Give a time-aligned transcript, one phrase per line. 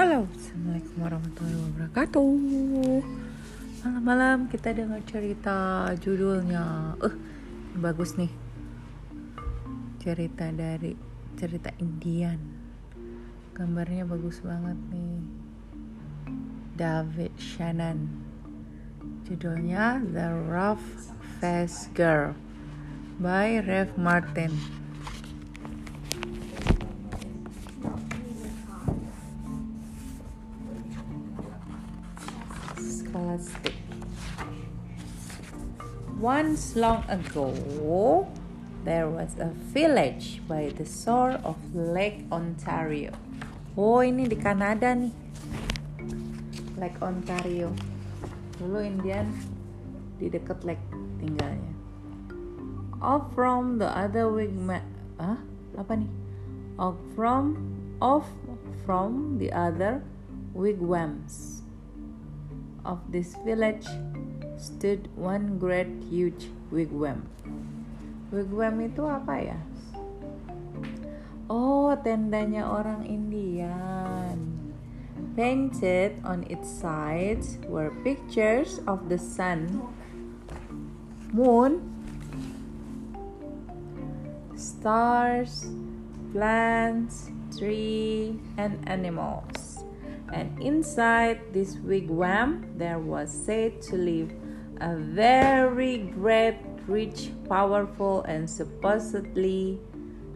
[0.00, 2.32] Halo, Assalamualaikum warahmatullahi wabarakatuh.
[3.84, 6.96] Malam-malam kita dengar cerita judulnya.
[7.04, 7.14] Eh, uh,
[7.76, 8.32] bagus nih.
[10.00, 10.96] Cerita dari
[11.36, 12.40] cerita Indian.
[13.52, 15.20] Gambarnya bagus banget nih.
[16.80, 18.08] David Shannon.
[19.28, 21.12] Judulnya The Rough
[21.44, 22.32] Face Girl
[23.20, 24.79] by Rev Martin
[33.40, 33.74] Scholastic.
[36.20, 38.28] Once long ago,
[38.84, 43.16] there was a village by the shore of Lake Ontario.
[43.80, 45.16] Oh, ini di Kanada nih.
[46.76, 47.72] Lake Ontario.
[48.60, 49.32] Dulu Indian
[50.20, 50.84] di dekat lake
[51.16, 51.72] tinggalnya.
[53.00, 54.84] Off from the other wigwam.
[55.16, 55.40] Ah,
[55.80, 56.12] apa nih?
[56.76, 57.56] Off from
[58.04, 58.28] off
[58.84, 60.04] from the other
[60.52, 61.59] wigwams
[62.84, 63.86] of this village
[64.56, 67.28] stood one great huge wigwam.
[68.30, 69.58] Wigwam itu apa ya?
[71.50, 74.38] Oh, tendanya orang Indian.
[75.34, 79.82] Painted on its sides were pictures of the sun,
[81.34, 81.82] moon,
[84.54, 85.68] stars,
[86.32, 89.59] plants, tree, and animals
[90.32, 94.32] and inside this wigwam there was said to live
[94.80, 99.78] a very great, rich, powerful, and supposedly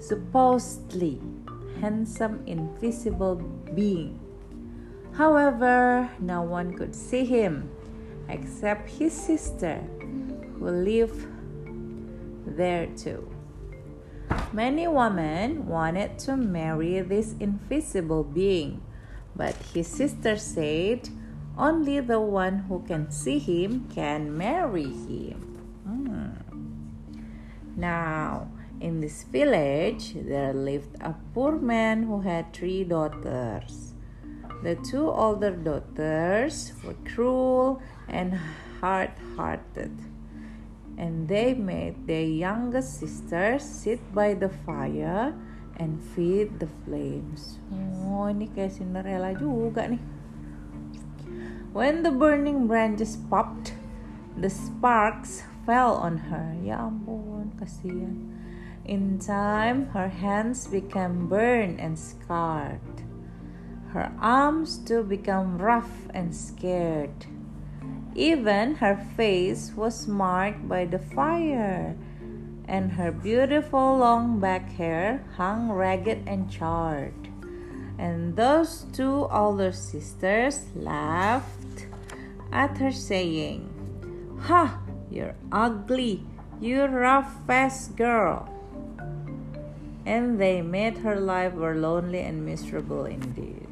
[0.00, 1.20] supposedly
[1.80, 3.36] handsome invisible
[3.74, 4.18] being.
[5.12, 7.70] However, no one could see him
[8.28, 9.76] except his sister,
[10.58, 11.26] who lived
[12.46, 13.28] there too.
[14.52, 18.80] Many women wanted to marry this invisible being
[19.34, 21.08] but his sister said,
[21.56, 25.40] Only the one who can see him can marry him.
[25.84, 26.32] Hmm.
[27.76, 28.48] Now,
[28.80, 33.94] in this village, there lived a poor man who had three daughters.
[34.62, 38.38] The two older daughters were cruel and
[38.80, 39.96] hard hearted,
[40.98, 45.34] and they made their youngest sister sit by the fire
[45.82, 47.58] and feed the flames.
[48.06, 49.98] Oh, ini kayak Cinderella juga nih.
[51.74, 53.74] When the burning branches popped,
[54.38, 56.54] the sparks fell on her.
[56.62, 58.30] Ya ampun, kasihan.
[58.86, 63.02] In time, her hands became burned and scarred.
[63.90, 67.26] Her arms too became rough and scared.
[68.14, 71.96] Even her face was marked by the fire
[72.66, 77.14] and her beautiful long back hair hung ragged and charred.
[77.98, 81.86] And those two older sisters laughed
[82.52, 83.68] at her, saying,
[84.48, 84.80] Ha!
[85.12, 86.24] You're ugly,
[86.60, 88.48] you rough faced girl.
[90.06, 93.68] And they made her life were lonely and miserable indeed.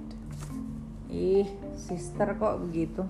[1.10, 3.08] Ih, sister kok begitu?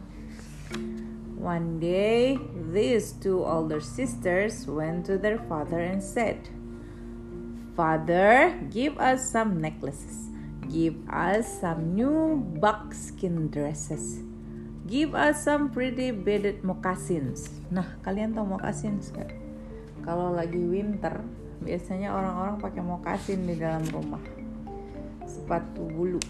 [1.41, 2.37] One day,
[2.69, 6.37] these two older sisters went to their father and said,
[7.73, 10.28] Father, give us some necklaces.
[10.69, 14.21] Give us some new buckskin dresses.
[14.84, 17.49] Give us some pretty beaded moccasins.
[17.72, 19.33] Nah, kalian tahu moccasins gak?
[20.05, 21.25] Kalau lagi winter,
[21.65, 24.21] biasanya orang-orang pakai moccasin di dalam rumah.
[25.25, 26.21] Sepatu bulu.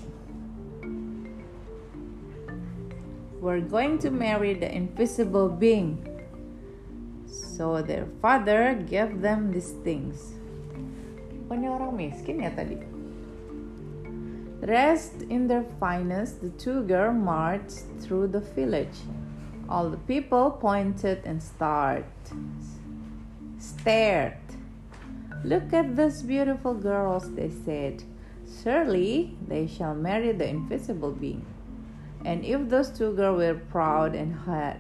[3.41, 6.07] Were going to marry the invisible being.
[7.27, 10.37] So their father gave them these things.
[11.51, 12.79] Orang miskin ya tadi?
[14.61, 19.03] Dressed in their finest, the two girls marched through the village.
[19.69, 22.05] All the people pointed and stared.
[23.59, 24.37] Stared.
[25.45, 28.05] Look at these beautiful girls, they said.
[28.63, 31.47] Surely they shall marry the invisible being.
[32.25, 34.77] And if those two girls were proud and hard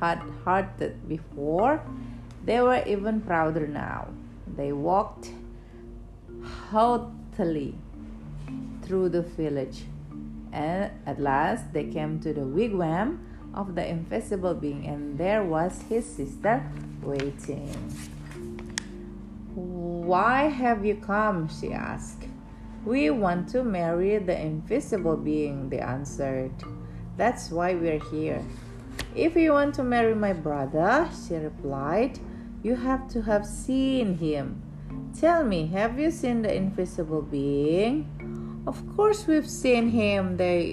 [0.00, 1.82] hearted before,
[2.44, 4.08] they were even prouder now.
[4.56, 5.30] They walked
[6.42, 7.74] haughtily
[8.82, 9.84] through the village,
[10.52, 13.18] and at last they came to the wigwam
[13.54, 16.64] of the invisible being, and there was his sister
[17.02, 17.68] waiting.
[19.54, 21.48] Why have you come?
[21.48, 22.26] she asked.
[22.84, 26.52] We want to marry the invisible being, they answered.
[27.20, 28.42] That's why we're here.
[29.14, 32.18] If you want to marry my brother, she replied,
[32.62, 34.62] you have to have seen him.
[35.20, 38.64] Tell me, have you seen the invisible being?
[38.66, 40.72] Of course, we've seen him, they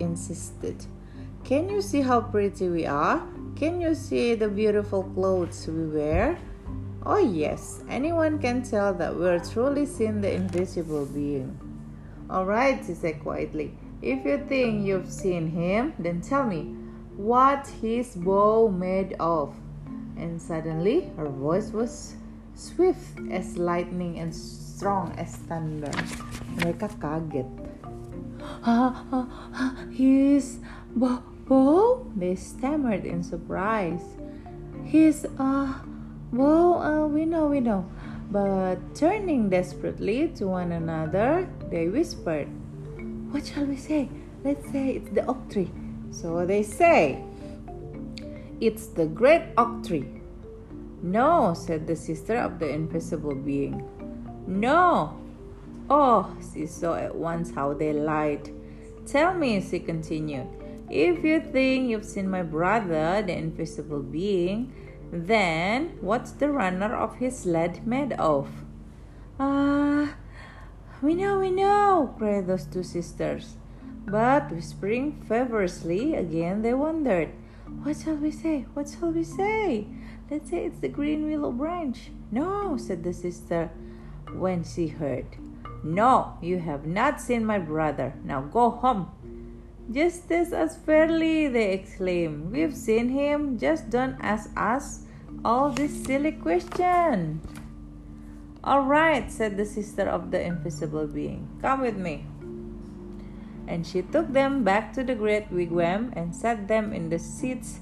[0.00, 0.86] insisted.
[1.44, 3.20] Can you see how pretty we are?
[3.54, 6.38] Can you see the beautiful clothes we wear?
[7.04, 11.52] Oh, yes, anyone can tell that we're truly seen the invisible being.
[12.30, 13.76] All right, she said quietly.
[14.06, 16.70] If you think you've seen him, then tell me
[17.18, 19.50] what his bow made of.
[20.14, 22.14] And suddenly her voice was
[22.54, 25.90] swift as lightning and strong as thunder.
[26.62, 27.50] Mereka kaget.
[29.90, 30.62] his
[30.94, 32.06] bow?
[32.14, 34.06] They stammered in surprise.
[34.86, 35.82] His, uh,
[36.30, 37.90] well, uh, we know, we know.
[38.30, 42.46] But turning desperately to one another, they whispered,
[43.30, 44.08] What shall we say?
[44.44, 45.70] Let's say it's the oak tree.
[46.10, 47.22] So they say,
[48.60, 50.22] It's the great oak tree.
[51.02, 53.84] No, said the sister of the invisible being.
[54.46, 55.18] No.
[55.90, 58.50] Oh, she saw at once how they lied.
[59.06, 60.48] Tell me, she continued,
[60.90, 64.72] if you think you've seen my brother, the invisible being,
[65.12, 68.48] then, what's the runner of his sled made of?
[69.38, 70.14] Ah,
[71.02, 73.54] we know, we know, cried those two sisters.
[74.06, 77.30] But whispering feverishly again, they wondered,
[77.82, 78.66] What shall we say?
[78.74, 79.86] What shall we say?
[80.30, 82.10] Let's say it's the green willow branch.
[82.30, 83.70] No, said the sister
[84.32, 85.26] when she heard.
[85.82, 88.14] No, you have not seen my brother.
[88.24, 89.10] Now go home.
[89.92, 92.50] Just as fairly, they exclaimed.
[92.50, 93.58] We've seen him.
[93.58, 95.02] Just don't ask us
[95.44, 97.40] all this silly question.
[98.66, 101.46] All right, said the sister of the invisible being.
[101.62, 102.26] Come with me.
[103.68, 107.78] And she took them back to the great wigwam and set them in the seats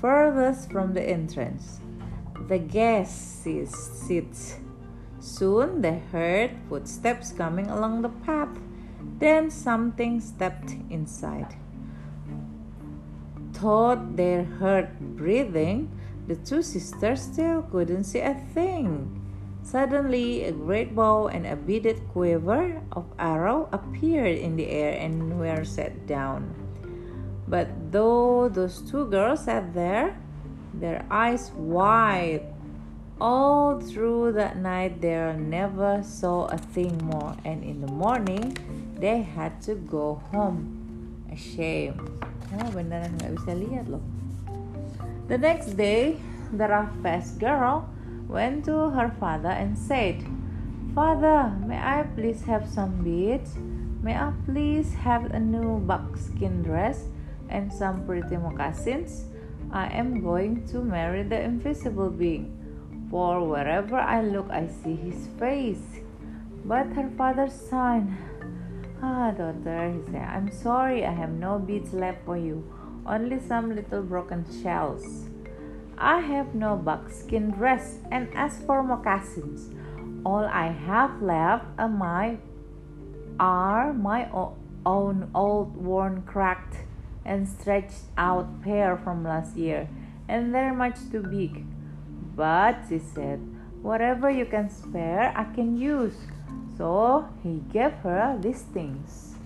[0.00, 1.80] furthest from the entrance.
[2.48, 4.56] The guests seats.
[5.20, 8.58] Soon they heard footsteps coming along the path.
[9.20, 11.54] Then something stepped inside.
[13.52, 15.92] Thought they heard breathing,
[16.26, 19.21] the two sisters still couldn't see a thing.
[19.62, 25.38] Suddenly, a great bow and a beaded quiver of arrow appeared in the air and
[25.38, 26.54] were set down.
[27.46, 30.18] But though those two girls sat there,
[30.74, 32.42] their eyes wide,
[33.22, 38.58] all through that night they never saw a thing more, and in the morning
[38.98, 40.82] they had to go home.
[41.30, 42.02] Ashamed.
[42.52, 44.04] Oh, beneran nggak bisa lihat loh.
[45.30, 46.20] The next day,
[46.52, 47.88] the rough-faced girl
[48.32, 50.24] went to her father and said,
[50.94, 53.56] Father, may I please have some beads?
[54.02, 57.04] May I please have a new buckskin dress
[57.48, 59.26] and some pretty moccasins?
[59.70, 62.50] I am going to marry the invisible being,
[63.10, 66.00] for wherever I look, I see his face.
[66.64, 68.08] But her father sighed.
[69.02, 72.64] Ah, daughter, he said, I'm sorry I have no beads left for you
[73.06, 75.28] only some little broken shells.
[76.02, 79.70] I have no buckskin dress, and as for moccasins,
[80.26, 82.42] all I have left are my
[83.38, 84.26] are my
[84.82, 86.82] own old worn cracked
[87.22, 89.86] and stretched out pair from last year,
[90.26, 91.62] and they're much too big.
[92.34, 93.38] But she said,
[93.78, 96.18] whatever you can spare, I can use.
[96.74, 99.38] So he gave her these things.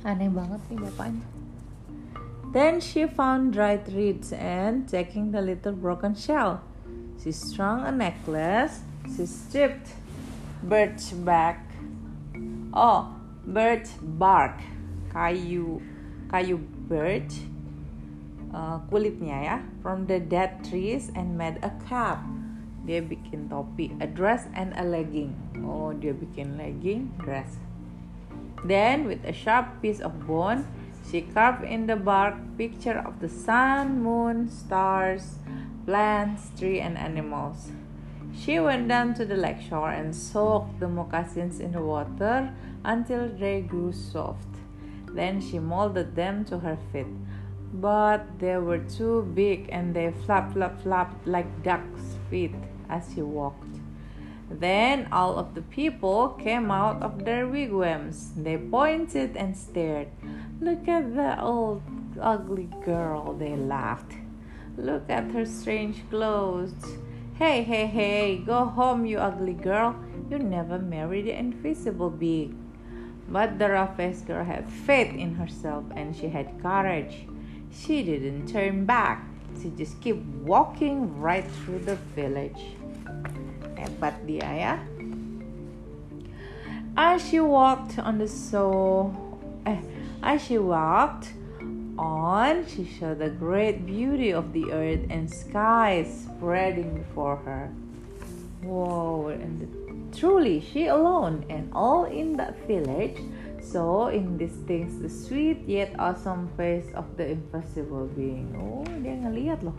[0.00, 1.35] Aneh banget nih bapaknya.
[2.56, 6.64] Then she found dried reeds and, taking the little broken shell,
[7.20, 8.80] she strung a necklace.
[9.12, 9.92] She stripped
[10.64, 11.60] birch bark.
[12.72, 13.12] Oh,
[13.44, 14.56] birch bark,
[15.12, 15.84] kayu,
[16.32, 16.56] kayu
[16.88, 17.44] birch,
[18.56, 22.24] uh, kulitnya ya, from the dead trees and made a cap.
[22.88, 25.36] Dia bikin topi, a dress and a legging.
[25.60, 27.60] Oh, dia bikin legging, dress.
[28.64, 30.64] Then with a sharp piece of bone,
[31.10, 35.38] she carved in the bark picture of the sun, moon, stars,
[35.84, 37.70] plants, tree, and animals.
[38.34, 42.52] She went down to the lake shore and soaked the moccasins in the water
[42.84, 44.48] until they grew soft.
[45.12, 47.06] Then she molded them to her feet.
[47.72, 52.54] But they were too big and they flap, flap, flapped like duck's feet
[52.88, 53.75] as she walked.
[54.50, 58.32] Then all of the people came out of their wigwams.
[58.36, 60.08] They pointed and stared.
[60.60, 61.82] Look at the old
[62.20, 64.12] ugly girl, they laughed.
[64.76, 66.74] Look at her strange clothes.
[67.34, 69.96] Hey, hey, hey, go home, you ugly girl.
[70.30, 72.62] You never marry the invisible being.
[73.28, 77.26] But the rough-faced girl had faith in herself and she had courage.
[77.72, 79.26] She didn't turn back.
[79.60, 82.76] She just kept walking right through the village
[83.76, 84.74] hebat dia ya
[86.96, 89.12] as she walked on the so
[89.68, 89.78] eh
[90.26, 91.34] As she walked
[91.98, 97.70] on, she saw the great beauty of the earth and sky spreading before her.
[98.62, 99.70] Whoa, and
[100.10, 103.20] truly she alone and all in that village
[103.60, 108.50] saw in these things the sweet yet awesome face of the invisible being.
[108.58, 109.76] Oh, dia ngeliat loh.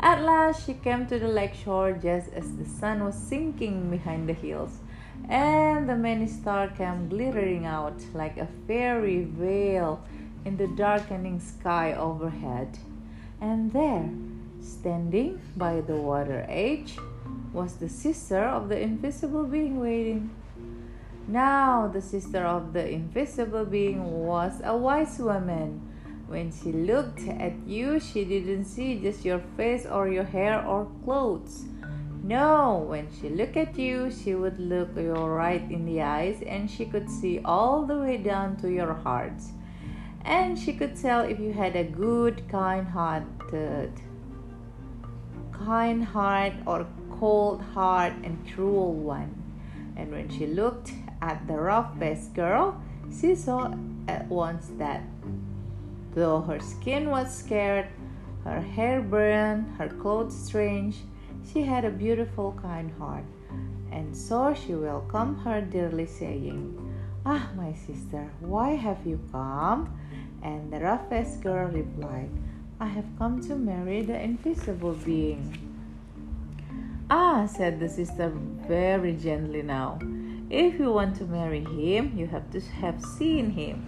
[0.00, 4.28] At last, she came to the lake shore just as the sun was sinking behind
[4.28, 4.78] the hills,
[5.28, 10.00] and the many stars came glittering out like a fairy veil
[10.44, 12.78] in the darkening sky overhead.
[13.40, 14.08] And there,
[14.62, 16.96] standing by the water edge,
[17.52, 20.30] was the sister of the invisible being waiting.
[21.26, 25.80] Now, the sister of the invisible being was a wise woman
[26.28, 30.86] when she looked at you, she didn't see just your face or your hair or
[31.02, 31.64] clothes.
[32.22, 36.70] No, when she looked at you, she would look you right in the eyes and
[36.70, 39.40] she could see all the way down to your heart.
[40.22, 43.92] And she could tell if you had a good, kind hearted,
[45.52, 49.34] kind heart or cold heart and cruel one.
[49.96, 50.92] And when she looked
[51.22, 52.82] at the rough faced girl,
[53.18, 53.72] she saw
[54.06, 55.02] at once that
[56.14, 57.88] Though her skin was scared,
[58.44, 60.96] her hair burned, her clothes strange,
[61.52, 63.24] she had a beautiful, kind heart.
[63.90, 66.76] And so she welcomed her dearly, saying,
[67.24, 69.98] Ah, my sister, why have you come?
[70.42, 72.30] And the roughest girl replied,
[72.80, 75.68] I have come to marry the invisible being.
[77.10, 78.30] Ah, said the sister
[78.68, 79.98] very gently now.
[80.50, 83.84] If you want to marry him, you have to have seen him.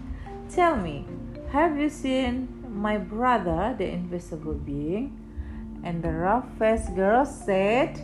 [0.51, 1.07] Tell me,
[1.51, 5.17] have you seen my brother, the invisible being?
[5.83, 8.01] And the rough faced girl said,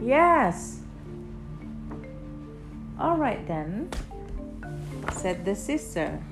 [0.00, 0.80] Yes.
[2.98, 3.88] All right then,
[5.12, 6.22] said the sister.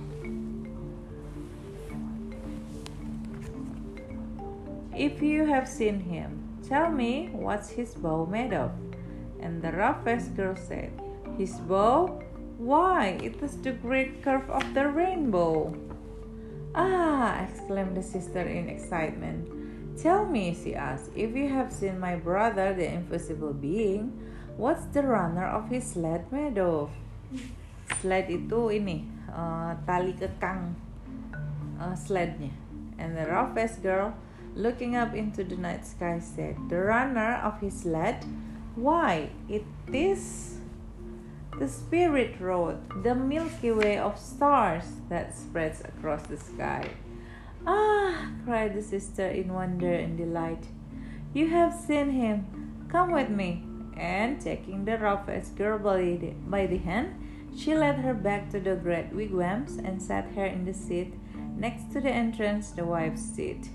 [4.95, 8.71] If you have seen him, tell me what's his bow made of?
[9.41, 10.93] And the rough faced girl said,
[11.39, 12.23] His bow
[12.61, 15.73] why, it was the great curve of the rainbow.
[16.77, 19.49] Ah, exclaimed the sister in excitement.
[19.97, 24.13] Tell me, she asked, if you have seen my brother, the invisible being,
[24.61, 26.93] what's the runner of his sled made of?
[28.05, 30.77] Sled itu ini, uh, tali kekang
[31.81, 32.53] uh, slednya.
[33.01, 34.13] And the roughest girl,
[34.53, 38.21] looking up into the night sky, said, The runner of his sled?
[38.77, 40.60] Why, it is
[41.59, 46.89] the Spirit Road, the Milky Way of stars that spreads across the sky.
[47.67, 50.69] Ah, cried the sister in wonder and delight.
[51.35, 52.87] You have seen him.
[52.89, 53.65] Come with me.
[53.97, 59.13] And taking the roughest girl by the, hand, she led her back to the great
[59.13, 61.15] wigwams and sat her in the seat
[61.57, 63.69] next to the entrance, the wife's seat.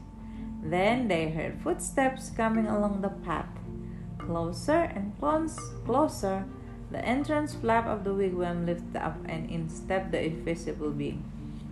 [0.63, 3.59] Then they heard footsteps coming along the path,
[4.17, 6.45] closer and close, closer
[6.95, 11.19] the entrance flap of the wigwam lifted up, and in stepped the invisible being.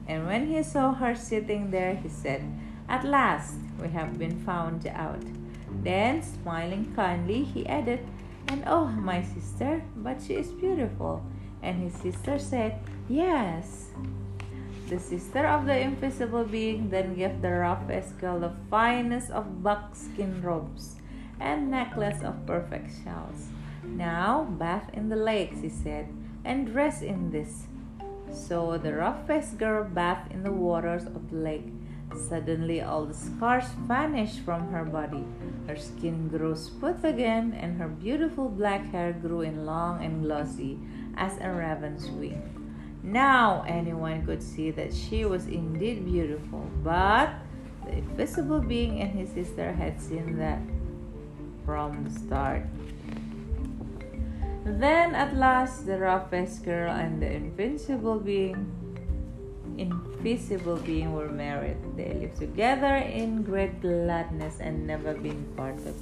[0.05, 2.43] And when he saw her sitting there, he said,
[2.89, 5.23] At last we have been found out.
[5.81, 8.05] Then, smiling kindly, he added,
[8.49, 11.23] And oh, my sister, but she is beautiful.
[11.61, 13.91] And his sister said, Yes.
[14.89, 20.41] The sister of the invisible being then gave the roughest girl the finest of buckskin
[20.41, 20.97] robes
[21.39, 23.52] and necklace of perfect shells.
[23.83, 26.07] Now bath in the lake, she said,
[26.43, 27.67] and dress in this.
[28.31, 31.67] So the rough faced girl bathed in the waters of the lake.
[32.15, 35.25] Suddenly, all the scars vanished from her body.
[35.67, 40.79] Her skin grew smooth again, and her beautiful black hair grew in long and glossy
[41.15, 42.53] as a raven's wing.
[43.03, 47.33] Now anyone could see that she was indeed beautiful, but
[47.85, 50.61] the invisible being and his sister had seen that
[51.65, 52.63] from the start.
[54.63, 58.71] Then at last the roughest girl and the invincible being
[59.77, 61.77] invisible being were married.
[61.97, 65.95] They lived together in great gladness and never been parted.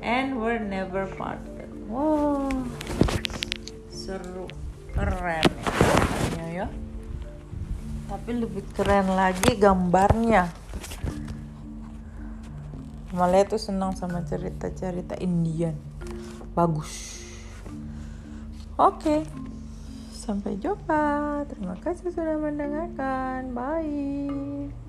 [0.00, 1.68] And were never parted.
[1.90, 2.48] Wow.
[3.90, 4.48] Seru.
[4.96, 5.44] Keren
[6.40, 6.64] ya.
[6.64, 6.66] ya.
[8.08, 10.48] Tapi lebih keren lagi gambarnya.
[13.12, 15.76] Malah tuh senang sama cerita-cerita Indian.
[16.56, 17.15] Bagus.
[18.76, 19.24] Oke,
[20.12, 21.48] sampai jumpa.
[21.48, 23.56] Terima kasih sudah mendengarkan.
[23.56, 24.85] Bye.